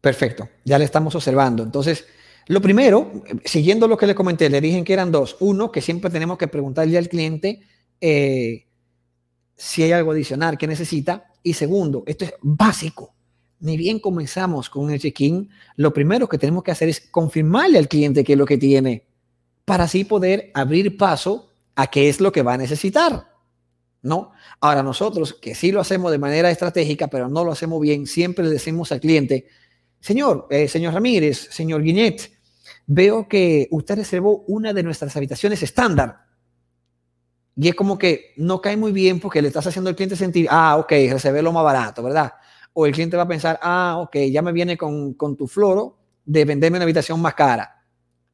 [0.00, 1.62] Perfecto, ya le estamos observando.
[1.62, 2.06] Entonces,
[2.48, 5.36] lo primero, siguiendo lo que le comenté, le dije que eran dos.
[5.40, 7.60] Uno, que siempre tenemos que preguntarle al cliente
[8.00, 8.66] eh,
[9.54, 11.26] si hay algo adicional que necesita.
[11.42, 13.14] Y segundo, esto es básico.
[13.60, 17.86] Ni bien comenzamos con el check-in, lo primero que tenemos que hacer es confirmarle al
[17.86, 19.06] cliente qué es lo que tiene
[19.64, 23.30] para así poder abrir paso a qué es lo que va a necesitar.
[24.02, 24.32] ¿No?
[24.60, 28.44] Ahora nosotros, que sí lo hacemos de manera estratégica, pero no lo hacemos bien, siempre
[28.44, 29.46] le decimos al cliente,
[30.00, 32.32] señor, eh, señor Ramírez, señor Guinet,
[32.86, 36.22] veo que usted reservó una de nuestras habitaciones estándar.
[37.54, 40.48] Y es como que no cae muy bien porque le estás haciendo al cliente sentir,
[40.50, 42.32] ah, ok, reservé lo más barato, ¿verdad?
[42.72, 45.98] O el cliente va a pensar, ah, ok, ya me viene con, con tu floro
[46.24, 47.84] de venderme una habitación más cara.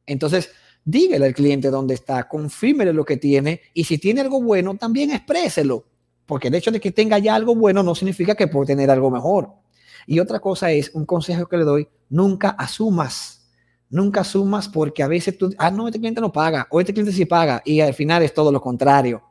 [0.06, 0.50] Entonces,
[0.84, 5.10] dígale al cliente dónde está, confírmele lo que tiene y si tiene algo bueno, también
[5.10, 5.84] expréselo,
[6.26, 9.10] porque el hecho de que tenga ya algo bueno no significa que puede tener algo
[9.10, 9.50] mejor.
[10.06, 13.50] Y otra cosa es, un consejo que le doy, nunca asumas,
[13.90, 17.12] nunca asumas porque a veces tú, ah, no, este cliente no paga, o este cliente
[17.12, 19.22] sí paga, y al final es todo lo contrario.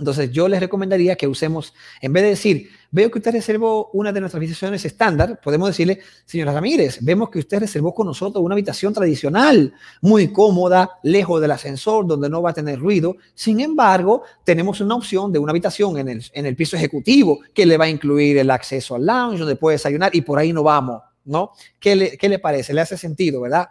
[0.00, 4.12] Entonces yo les recomendaría que usemos, en vez de decir, veo que usted reservó una
[4.12, 8.54] de nuestras habitaciones estándar, podemos decirle, señora Ramírez, vemos que usted reservó con nosotros una
[8.54, 13.16] habitación tradicional, muy cómoda, lejos del ascensor, donde no va a tener ruido.
[13.34, 17.66] Sin embargo, tenemos una opción de una habitación en el, en el piso ejecutivo que
[17.66, 20.62] le va a incluir el acceso al lounge, donde puede desayunar y por ahí no
[20.62, 21.52] vamos, ¿no?
[21.78, 22.72] ¿Qué le, qué le parece?
[22.72, 23.68] ¿Le hace sentido, verdad?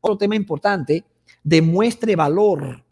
[0.00, 1.04] Otro tema importante,
[1.42, 2.83] demuestre valor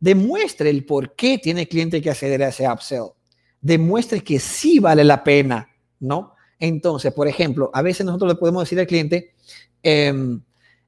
[0.00, 3.12] demuestre el por qué tiene el cliente que acceder a ese upsell.
[3.60, 5.68] Demuestre que sí vale la pena,
[6.00, 6.34] ¿no?
[6.58, 9.34] Entonces, por ejemplo, a veces nosotros le podemos decir al cliente,
[9.82, 10.40] em,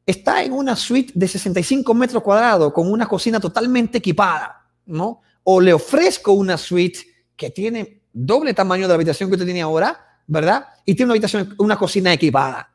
[0.06, 5.20] está en una suite de 65 metros cuadrados con una cocina totalmente equipada, ¿no?
[5.44, 7.00] O le ofrezco una suite
[7.36, 10.66] que tiene doble tamaño de la habitación que usted tiene ahora, ¿verdad?
[10.84, 12.70] Y tiene una habitación, una cocina equipada.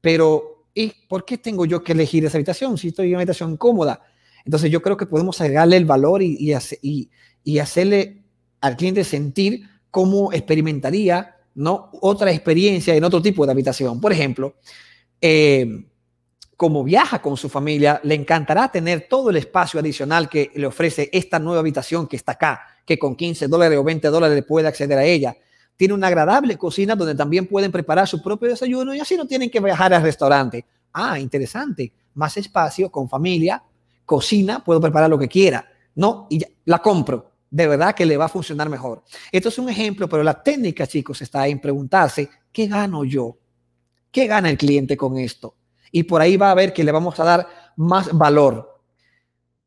[0.00, 3.56] Pero, ¿y por qué tengo yo que elegir esa habitación si estoy en una habitación
[3.56, 4.02] cómoda?
[4.44, 6.54] Entonces yo creo que podemos agregarle el valor y,
[7.44, 8.22] y, hacerle
[8.60, 11.90] al cliente sentir cómo experimentaría ¿no?
[12.00, 14.00] otra experiencia en otro tipo de habitación.
[14.00, 14.54] Por ejemplo,
[15.20, 15.84] eh,
[16.56, 21.08] como viaja con su familia, le encantará tener todo el espacio adicional que le ofrece
[21.12, 24.98] esta nueva habitación que está acá, que con 15 dólares o 20 dólares puede acceder
[24.98, 25.34] a ella.
[25.74, 29.48] Tiene una agradable cocina donde también pueden preparar su propio desayuno y así no tienen
[29.48, 30.66] que viajar al restaurante.
[30.92, 31.94] Ah, interesante.
[32.12, 33.62] Más espacio con familia,
[34.10, 36.26] cocina, puedo preparar lo que quiera, ¿no?
[36.30, 37.30] Y la compro.
[37.48, 39.04] De verdad que le va a funcionar mejor.
[39.30, 43.38] Esto es un ejemplo, pero la técnica, chicos, está en preguntarse, ¿qué gano yo?
[44.10, 45.54] ¿Qué gana el cliente con esto?
[45.92, 47.46] Y por ahí va a ver que le vamos a dar
[47.76, 48.82] más valor.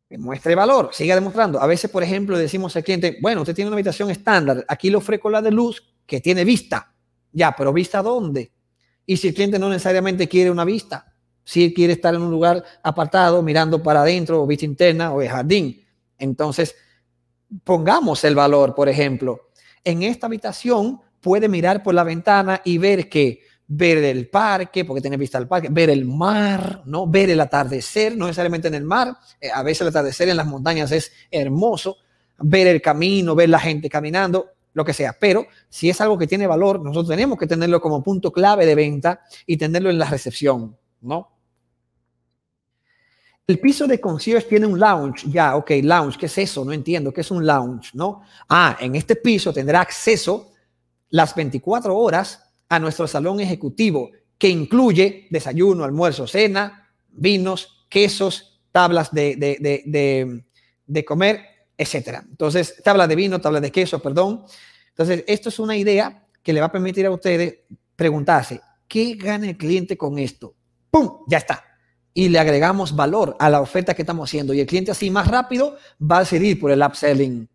[0.09, 1.61] Demuestre valor, siga demostrando.
[1.61, 4.97] A veces, por ejemplo, decimos al cliente, bueno, usted tiene una habitación estándar, aquí le
[4.97, 6.93] ofrezco la de luz que tiene vista.
[7.31, 8.51] Ya, pero vista dónde?
[9.05, 11.12] Y si el cliente no necesariamente quiere una vista,
[11.43, 15.21] si él quiere estar en un lugar apartado, mirando para adentro, o vista interna, o
[15.21, 15.83] el jardín.
[16.17, 16.75] Entonces,
[17.63, 19.49] pongamos el valor, por ejemplo.
[19.83, 25.01] En esta habitación puede mirar por la ventana y ver que ver el parque, porque
[25.01, 27.07] tiene vista al parque, ver el mar, ¿no?
[27.07, 30.45] Ver el atardecer, no necesariamente en el mar, eh, a veces el atardecer en las
[30.45, 31.97] montañas es hermoso,
[32.39, 35.15] ver el camino, ver la gente caminando, lo que sea.
[35.19, 38.75] Pero si es algo que tiene valor, nosotros tenemos que tenerlo como punto clave de
[38.75, 41.33] venta y tenerlo en la recepción, ¿no?
[43.45, 45.29] El piso de concierge tiene un lounge.
[45.29, 46.63] Ya, ok, lounge, ¿qué es eso?
[46.63, 47.91] No entiendo, ¿qué es un lounge?
[47.93, 48.21] ¿No?
[48.47, 50.53] Ah, en este piso tendrá acceso
[51.09, 59.11] las 24 horas a nuestro salón ejecutivo, que incluye desayuno, almuerzo, cena, vinos, quesos, tablas
[59.11, 60.43] de, de,
[60.85, 61.41] de, comer,
[61.77, 62.25] etcétera.
[62.27, 64.45] Entonces, tabla de vino, tabla de queso, perdón.
[64.89, 67.59] Entonces, esto es una idea que le va a permitir a ustedes
[67.95, 70.55] preguntarse, ¿qué gana el cliente con esto?
[70.93, 71.25] ¡Pum!
[71.27, 71.73] Ya está
[72.13, 74.53] y le agregamos valor a la oferta que estamos haciendo.
[74.53, 77.49] Y el cliente así más rápido va a seguir por el upselling.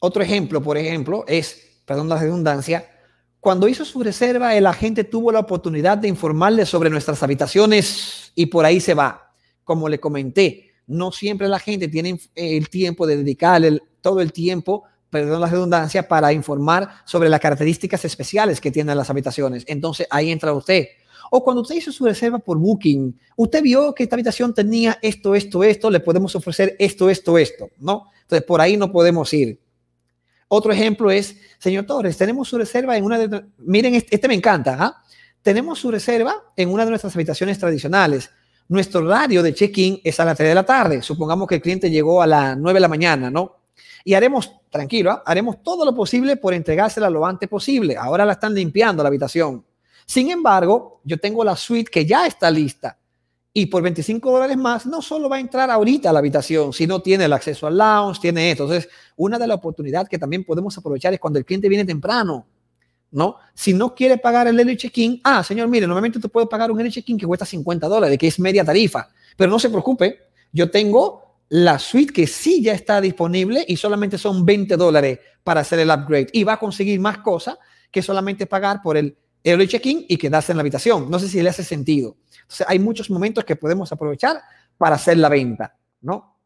[0.00, 2.90] Otro ejemplo, por ejemplo, es, perdón la redundancia,
[3.38, 8.46] cuando hizo su reserva, el agente tuvo la oportunidad de informarle sobre nuestras habitaciones y
[8.46, 9.34] por ahí se va.
[9.62, 14.84] Como le comenté, no siempre la gente tiene el tiempo de dedicarle todo el tiempo
[15.10, 19.64] perdón la redundancia, para informar sobre las características especiales que tienen las habitaciones.
[19.66, 20.86] Entonces ahí entra usted.
[21.30, 25.34] O cuando usted hizo su reserva por Booking, usted vio que esta habitación tenía esto,
[25.34, 28.06] esto, esto, le podemos ofrecer esto, esto, esto, ¿no?
[28.22, 29.60] Entonces por ahí no podemos ir.
[30.48, 33.44] Otro ejemplo es, señor Torres, tenemos su reserva en una de...
[33.58, 35.02] Miren, este, este me encanta, ¿ah?
[35.42, 38.30] Tenemos su reserva en una de nuestras habitaciones tradicionales.
[38.68, 41.02] Nuestro horario de check-in es a las 3 de la tarde.
[41.02, 43.59] Supongamos que el cliente llegó a las 9 de la mañana, ¿no?
[44.04, 45.22] Y haremos, tranquilo, ¿ah?
[45.26, 47.96] haremos todo lo posible por entregársela lo antes posible.
[47.96, 49.64] Ahora la están limpiando la habitación.
[50.06, 52.98] Sin embargo, yo tengo la suite que ya está lista.
[53.52, 57.02] Y por 25 dólares más, no solo va a entrar ahorita a la habitación, sino
[57.02, 58.64] tiene el acceso al lounge, tiene esto.
[58.64, 62.46] Entonces, una de las oportunidades que también podemos aprovechar es cuando el cliente viene temprano.
[63.10, 63.36] ¿no?
[63.54, 66.78] Si no quiere pagar el early check-in, ah, señor, mire, normalmente tú puedes pagar un
[66.78, 70.70] early check-in que cuesta 50 dólares, que es media tarifa, pero no se preocupe, yo
[70.70, 75.80] tengo la suite que sí ya está disponible y solamente son 20 dólares para hacer
[75.80, 77.58] el upgrade y va a conseguir más cosas
[77.90, 81.10] que solamente pagar por el early check-in y quedarse en la habitación.
[81.10, 82.16] No sé si le hace sentido.
[82.42, 84.40] Entonces, hay muchos momentos que podemos aprovechar
[84.78, 86.36] para hacer la venta, ¿no?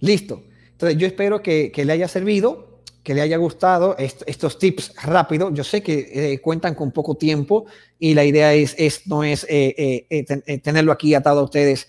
[0.00, 0.44] Listo.
[0.72, 2.75] Entonces, yo espero que, que le haya servido
[3.06, 5.54] que le haya gustado estos tips rápidos.
[5.54, 7.66] Yo sé que eh, cuentan con poco tiempo
[8.00, 11.86] y la idea es, es no es eh, eh, tenerlo aquí atado a ustedes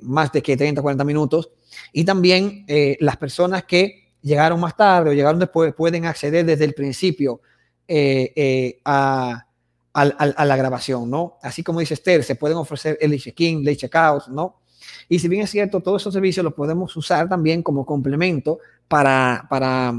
[0.00, 1.52] más de que 30, 40 minutos.
[1.92, 2.66] Y también
[2.98, 7.40] las personas que llegaron más tarde o llegaron después pueden acceder desde el principio
[8.84, 9.46] a,
[9.94, 11.38] a, la grabación, ¿no?
[11.42, 14.62] Así como dice Esther, se pueden ofrecer el check-in, el check-out, ¿no?
[15.08, 19.46] Y si bien es cierto, todos esos servicios los podemos usar también como complemento para,
[19.48, 19.94] para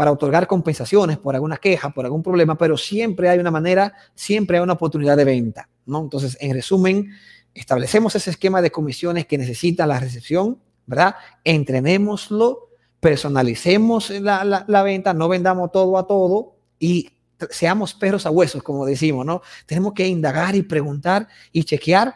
[0.00, 4.56] para otorgar compensaciones por alguna queja, por algún problema, pero siempre hay una manera, siempre
[4.56, 6.00] hay una oportunidad de venta, ¿no?
[6.00, 7.10] Entonces, en resumen,
[7.52, 11.16] establecemos ese esquema de comisiones que necesita la recepción, ¿verdad?
[11.44, 17.10] Entrenémoslo, personalicemos la, la, venta, no vendamos todo a todo y
[17.50, 19.42] seamos perros a huesos, como decimos, ¿no?
[19.66, 22.14] Tenemos que indagar y preguntar y chequear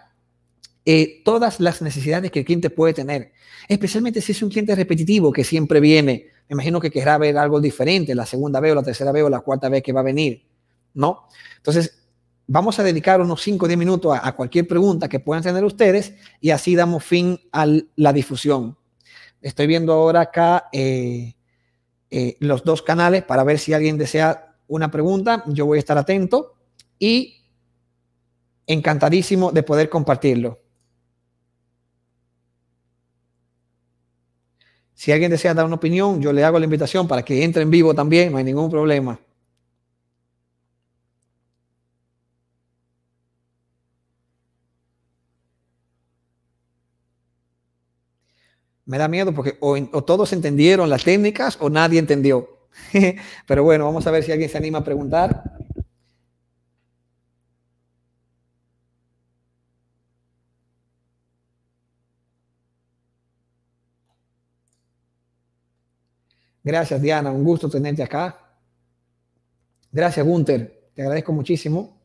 [0.87, 3.33] eh, todas las necesidades que el cliente puede tener,
[3.69, 7.61] especialmente si es un cliente repetitivo que siempre viene me imagino que querrá ver algo
[7.61, 10.05] diferente la segunda vez o la tercera vez o la cuarta vez que va a
[10.05, 10.45] venir,
[10.95, 11.27] ¿no?
[11.57, 12.05] Entonces,
[12.47, 16.15] vamos a dedicar unos 5 o 10 minutos a, cualquier pregunta que puedan tener ustedes
[16.41, 17.67] y así damos fin a
[17.97, 18.77] la difusión.
[19.41, 21.35] Estoy viendo ahora acá eh,
[22.11, 25.45] eh, los dos canales para ver si alguien desea una pregunta.
[25.47, 26.55] Yo voy a estar atento
[26.99, 27.43] y
[28.67, 30.64] encantadísimo de poder compartirlo.
[34.95, 37.71] Si alguien desea dar una opinión, yo le hago la invitación para que entre en
[37.71, 39.19] vivo también, no hay ningún problema.
[48.87, 52.49] Me da miedo porque o, todos entendieron las técnicas o nadie entendió.
[53.47, 55.64] Pero bueno, vamos a ver si alguien se anima a preguntar.
[66.65, 67.31] Gracias, Diana.
[67.31, 68.39] Un gusto tenerte acá.
[69.93, 70.89] Gracias, Gunther.
[70.95, 72.01] Te agradezco muchísimo.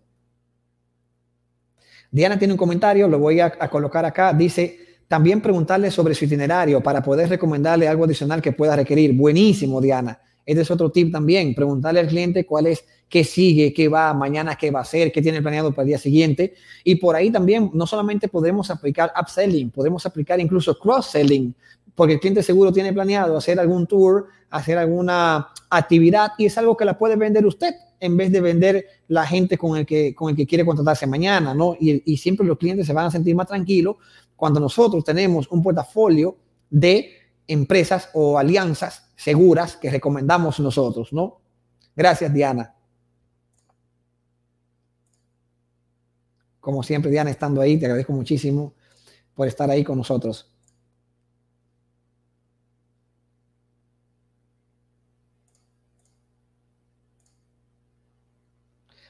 [2.12, 4.34] Diana tiene un comentario, lo voy a, colocar acá.
[4.34, 9.14] Dice, también preguntarle sobre su itinerario para poder recomendarle algo adicional que pueda requerir.
[9.14, 10.20] Buenísimo, Diana.
[10.45, 11.55] Este es otro tip también.
[11.55, 15.22] Preguntarle al cliente cuál es, qué sigue, qué va, mañana qué va a hacer, qué
[15.22, 16.55] tiene planeado para el día siguiente.
[16.84, 21.53] Y por ahí también no solamente podemos aplicar upselling, podemos aplicar incluso cross-selling
[21.99, 26.77] porque el cliente seguro tiene planeado hacer algún tour, hacer alguna actividad y es algo
[26.77, 30.29] que la puede vender usted en vez de vender la gente con el que, con
[30.29, 31.75] el que quiere contratarse mañana, ¿no?
[31.77, 33.97] Y, y siempre los clientes se van a sentir más tranquilos
[34.37, 36.37] cuando nosotros tenemos un portafolio
[36.69, 37.11] de
[37.45, 41.41] empresas o alianzas seguras que recomendamos nosotros, ¿no?
[41.97, 42.75] Gracias, Diana.
[46.61, 48.73] Como siempre, Diana, estando ahí, te agradezco muchísimo
[49.35, 50.48] por estar ahí con nosotros.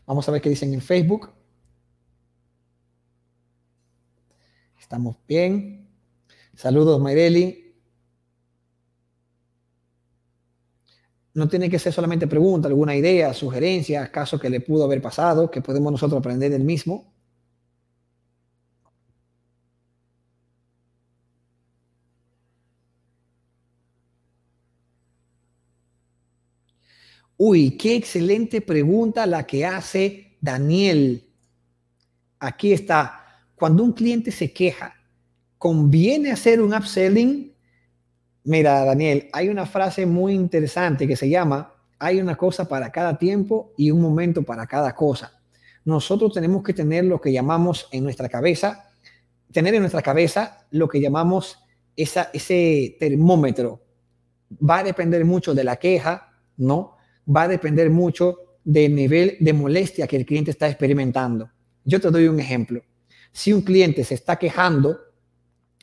[0.09, 1.29] Vamos a ver qué dicen en Facebook.
[4.79, 5.87] Estamos bien.
[6.55, 7.75] Saludos, Mayreli.
[11.35, 15.51] No tiene que ser solamente pregunta, alguna idea, sugerencia, caso que le pudo haber pasado,
[15.51, 17.13] que podemos nosotros aprender del mismo.
[27.41, 31.25] Uy, qué excelente pregunta la que hace Daniel.
[32.37, 33.45] Aquí está.
[33.55, 34.93] Cuando un cliente se queja,
[35.57, 37.55] ¿conviene hacer un upselling?
[38.43, 43.17] Mira, Daniel, hay una frase muy interesante que se llama, hay una cosa para cada
[43.17, 45.41] tiempo y un momento para cada cosa.
[45.85, 48.89] Nosotros tenemos que tener lo que llamamos en nuestra cabeza,
[49.53, 51.57] tener en nuestra cabeza lo que llamamos
[51.95, 53.81] esa, ese termómetro.
[54.61, 56.98] Va a depender mucho de la queja, ¿no?
[57.33, 61.49] Va a depender mucho del nivel de molestia que el cliente está experimentando.
[61.83, 62.81] Yo te doy un ejemplo.
[63.31, 64.99] Si un cliente se está quejando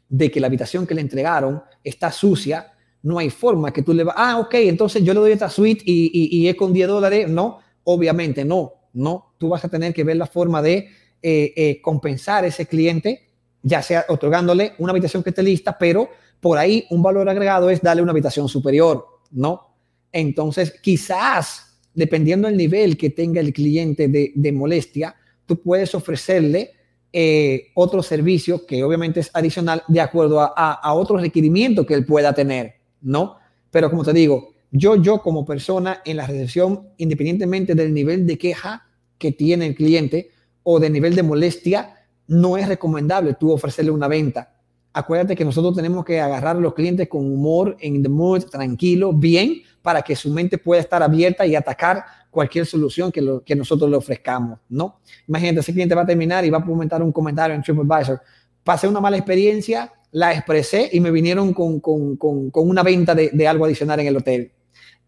[0.09, 2.73] de que la habitación que le entregaron está sucia,
[3.03, 5.83] no hay forma que tú le vas, ah, ok, entonces yo le doy esta suite
[5.85, 7.29] y, es con 10 dólares.
[7.29, 9.35] No, obviamente no, no.
[9.39, 10.89] Tú vas a tener que ver la forma de
[11.23, 13.29] eh, eh, compensar a ese cliente,
[13.63, 16.09] ya sea otorgándole una habitación que esté lista, pero
[16.41, 19.76] por ahí un valor agregado es darle una habitación superior, ¿no?
[20.13, 25.15] Entonces, quizás, dependiendo del nivel que tenga el cliente de, molestia,
[25.47, 26.71] tú puedes ofrecerle
[27.13, 32.33] eh, otro servicio que obviamente es adicional de acuerdo a, otros requerimientos que él pueda
[32.35, 33.37] tener, ¿no?
[33.71, 38.37] Pero como te digo, yo, yo como persona en la recepción, independientemente del nivel de
[38.37, 38.87] queja
[39.19, 40.31] que tiene el cliente
[40.63, 41.95] o del nivel de molestia,
[42.27, 44.53] no es recomendable tú ofrecerle una venta.
[44.93, 49.13] Acuérdate que nosotros tenemos que agarrar a los clientes con humor, en the mood, tranquilo,
[49.13, 53.97] bien, para que su mente pueda estar abierta y atacar cualquier solución que, nosotros le
[53.97, 54.99] ofrezcamos, ¿no?
[55.29, 58.21] Imagínate, ese cliente va a terminar y va a comentar un comentario en TripAdvisor.
[58.65, 63.15] Pasé una mala experiencia, la expresé y me vinieron con, con, con, con una venta
[63.15, 64.51] de, de, algo adicional en el hotel.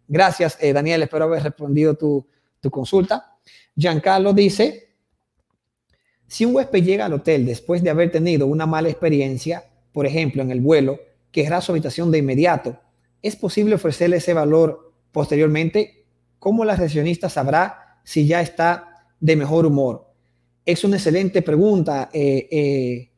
[0.07, 1.03] Gracias, eh, Daniel.
[1.03, 2.25] Espero haber respondido tu,
[2.61, 3.37] tu consulta.
[3.75, 4.95] Giancarlo dice,
[6.29, 10.41] si un huésped llega al hotel después de haber tenido una mala experiencia, por ejemplo,
[10.41, 11.01] en el vuelo,
[11.33, 12.79] querrá su habitación de inmediato
[13.23, 16.05] ¿Es posible ofrecerle ese valor posteriormente?
[16.39, 20.07] ¿Cómo la recepcionista sabrá si ya está de mejor humor?
[20.65, 23.11] Es una excelente pregunta, eh, eh,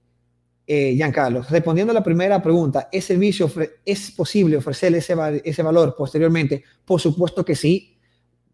[0.66, 1.42] eh, Giancarlo.
[1.42, 3.50] Respondiendo a la primera pregunta, ¿es, servicio,
[3.84, 6.64] ¿es posible ofrecerle ese, ese valor posteriormente?
[6.84, 7.98] Por supuesto que sí,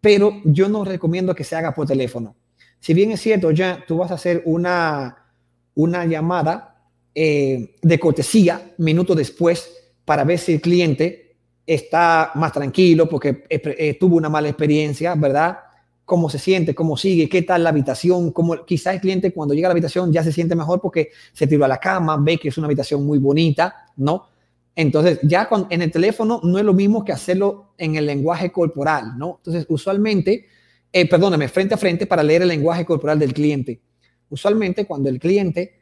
[0.00, 2.34] pero yo no recomiendo que se haga por teléfono.
[2.80, 5.26] Si bien es cierto, ya tú vas a hacer una,
[5.74, 6.72] una llamada
[7.14, 9.70] de cortesía minutos después
[10.04, 11.25] para ver si el cliente
[11.66, 15.58] está más tranquilo porque eh, tuvo una mala experiencia, ¿verdad?
[16.04, 19.66] Cómo se siente, cómo sigue, qué tal la habitación, cómo quizás el cliente cuando llega
[19.66, 22.48] a la habitación ya se siente mejor porque se tiró a la cama, ve que
[22.48, 24.28] es una habitación muy bonita, ¿no?
[24.76, 28.52] Entonces, ya con, en el teléfono no es lo mismo que hacerlo en el lenguaje
[28.52, 29.38] corporal, ¿no?
[29.38, 30.46] Entonces, usualmente,
[30.92, 33.80] eh, perdóname, frente a frente para leer el lenguaje corporal del cliente.
[34.28, 35.80] Usualmente, cuando el cliente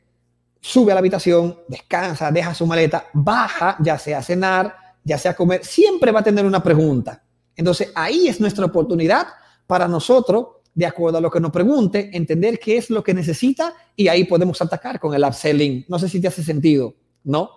[0.60, 5.34] sube a la habitación, descansa, deja su maleta, baja, ya sea a cenar, ya sea
[5.34, 7.22] comer, siempre va a tener una pregunta.
[7.54, 9.28] Entonces ahí es nuestra oportunidad
[9.66, 13.74] para nosotros, de acuerdo a lo que nos pregunte, entender qué es lo que necesita
[13.94, 15.84] y ahí podemos atacar con el upselling.
[15.88, 17.50] No sé si te hace sentido, ¿no?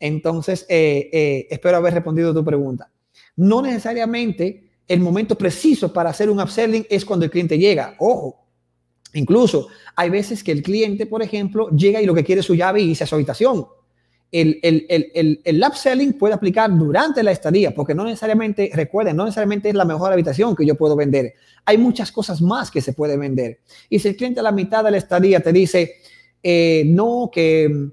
[0.00, 2.90] Entonces, eh, eh, espero haber respondido a tu pregunta.
[3.36, 7.94] No necesariamente el momento preciso para hacer un upselling es cuando el cliente llega.
[7.98, 8.46] Ojo,
[9.14, 12.54] incluso hay veces que el cliente, por ejemplo, llega y lo que quiere es su
[12.54, 13.66] llave y a su habitación
[14.32, 19.24] el, el, el, el, upselling puede aplicar durante la estadía, porque no necesariamente, recuerden, no
[19.24, 21.34] necesariamente es la mejor habitación que yo puedo vender.
[21.64, 23.60] Hay muchas cosas más que se puede vender.
[23.88, 25.94] Y si el cliente a la mitad de la estadía te dice,
[26.42, 27.90] eh, no, que,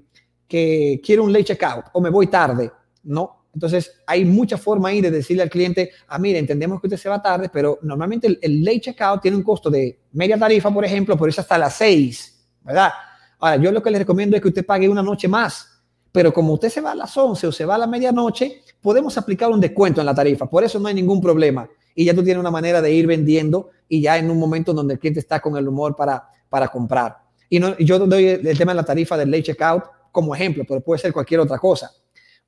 [0.48, 2.70] que quiero un late checkout o me voy tarde,
[3.04, 3.44] no.
[3.54, 7.08] Entonces, hay mucha forma ahí de decirle al cliente, ah, mire, entendemos que usted se
[7.08, 10.84] va tarde, pero normalmente el, el late checkout tiene un costo de media tarifa, por
[10.84, 12.90] ejemplo, por eso hasta las seis, ¿verdad?
[13.38, 15.73] Ahora, yo lo que les recomiendo es que usted pague una noche más
[16.14, 19.18] pero como usted se va a las 11 o se va a la medianoche, podemos
[19.18, 20.46] aplicar un descuento en la tarifa.
[20.48, 21.68] Por eso no hay ningún problema.
[21.92, 24.94] Y ya tú tienes una manera de ir vendiendo y ya en un momento donde
[24.94, 27.16] el cliente está con el humor para, para comprar.
[27.48, 30.80] Y no, yo doy el tema de la tarifa del late checkout como ejemplo, pero
[30.82, 31.90] puede ser cualquier otra cosa.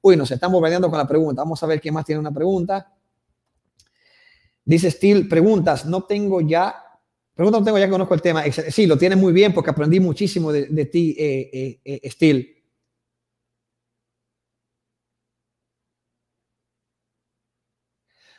[0.00, 1.42] Uy, nos estamos vendiendo con la pregunta.
[1.42, 2.94] Vamos a ver quién más tiene una pregunta.
[4.64, 6.72] Dice Steel, preguntas, no tengo ya,
[7.34, 8.44] pregunta no tengo ya, conozco el tema.
[8.52, 11.50] Sí, lo tienes muy bien porque aprendí muchísimo de, ti, eh,
[11.84, 12.55] eh, eh Steel.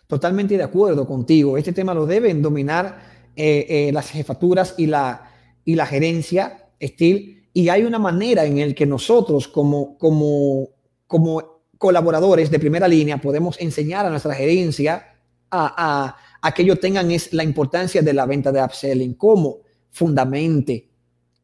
[0.08, 1.58] Totalmente de acuerdo contigo.
[1.58, 2.98] Este tema lo deben dominar
[3.36, 5.32] eh, eh, las jefaturas y la,
[5.66, 7.50] y la gerencia, Steel.
[7.54, 10.70] Y hay una manera en el que nosotros como, como,
[11.08, 15.14] como colaboradores de primera línea podemos enseñar a nuestra gerencia
[15.52, 19.60] a, a, que ellos tengan es la importancia de la venta de upselling, como
[19.92, 20.90] fundamente,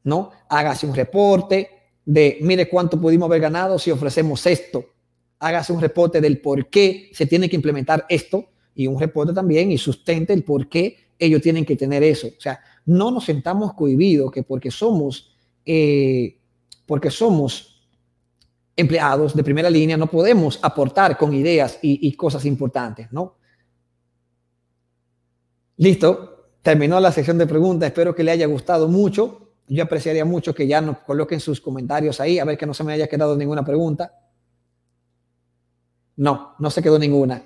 [0.04, 0.32] ¿no?
[0.48, 1.70] Hágase un reporte
[2.06, 4.86] de, mire cuánto pudimos haber ganado si ofrecemos esto.
[5.40, 9.72] Hágase un reporte del por qué se tiene que implementar esto y un reporte también
[9.72, 12.28] y sustente el por qué ellos tienen que tener eso.
[12.28, 16.38] O sea, no nos sentamos cohibidos que porque somos, eh,
[16.86, 17.74] porque somos
[18.76, 23.36] empleados de primera línea no podemos aportar con ideas y, cosas importantes, ¿no?
[25.78, 27.88] Listo, terminó la sección de preguntas.
[27.88, 29.52] Espero que le haya gustado mucho.
[29.68, 32.84] Yo apreciaría mucho que ya nos coloquen sus comentarios ahí, a ver que no se
[32.84, 34.20] me haya quedado ninguna pregunta.
[36.16, 37.44] No, no se quedó ninguna.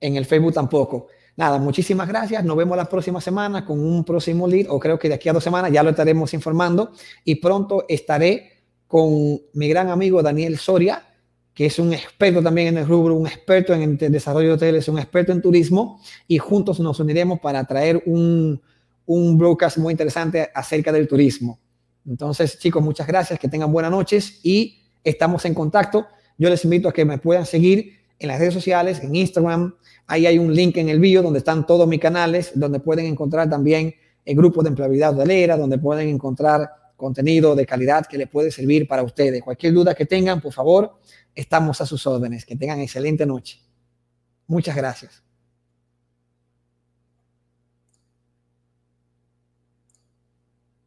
[0.00, 1.08] En el Facebook tampoco.
[1.36, 2.44] Nada, muchísimas gracias.
[2.44, 5.32] Nos vemos la próxima semana con un próximo lead, o creo que de aquí a
[5.32, 6.92] dos semanas ya lo estaremos informando.
[7.24, 8.52] Y pronto estaré
[8.86, 11.02] con mi gran amigo Daniel Soria,
[11.52, 14.88] que es un experto también en el rubro, un experto en el desarrollo de hoteles,
[14.88, 18.60] un experto en turismo, y juntos nos uniremos para traer un,
[19.06, 21.58] un broadcast muy interesante acerca del turismo.
[22.06, 26.06] Entonces, chicos, muchas gracias, que tengan buenas noches y estamos en contacto.
[26.38, 29.74] Yo les invito a que me puedan seguir en las redes sociales, en Instagram.
[30.06, 33.50] Ahí hay un link en el bio donde están todos mis canales, donde pueden encontrar
[33.50, 33.94] también
[34.24, 38.88] el grupo de empleabilidad hotelera, donde pueden encontrar contenido de calidad que les puede servir
[38.88, 39.42] para ustedes.
[39.42, 40.98] Cualquier duda que tengan, por favor,
[41.34, 42.44] estamos a sus órdenes.
[42.46, 43.60] Que tengan excelente noche.
[44.46, 45.25] Muchas gracias.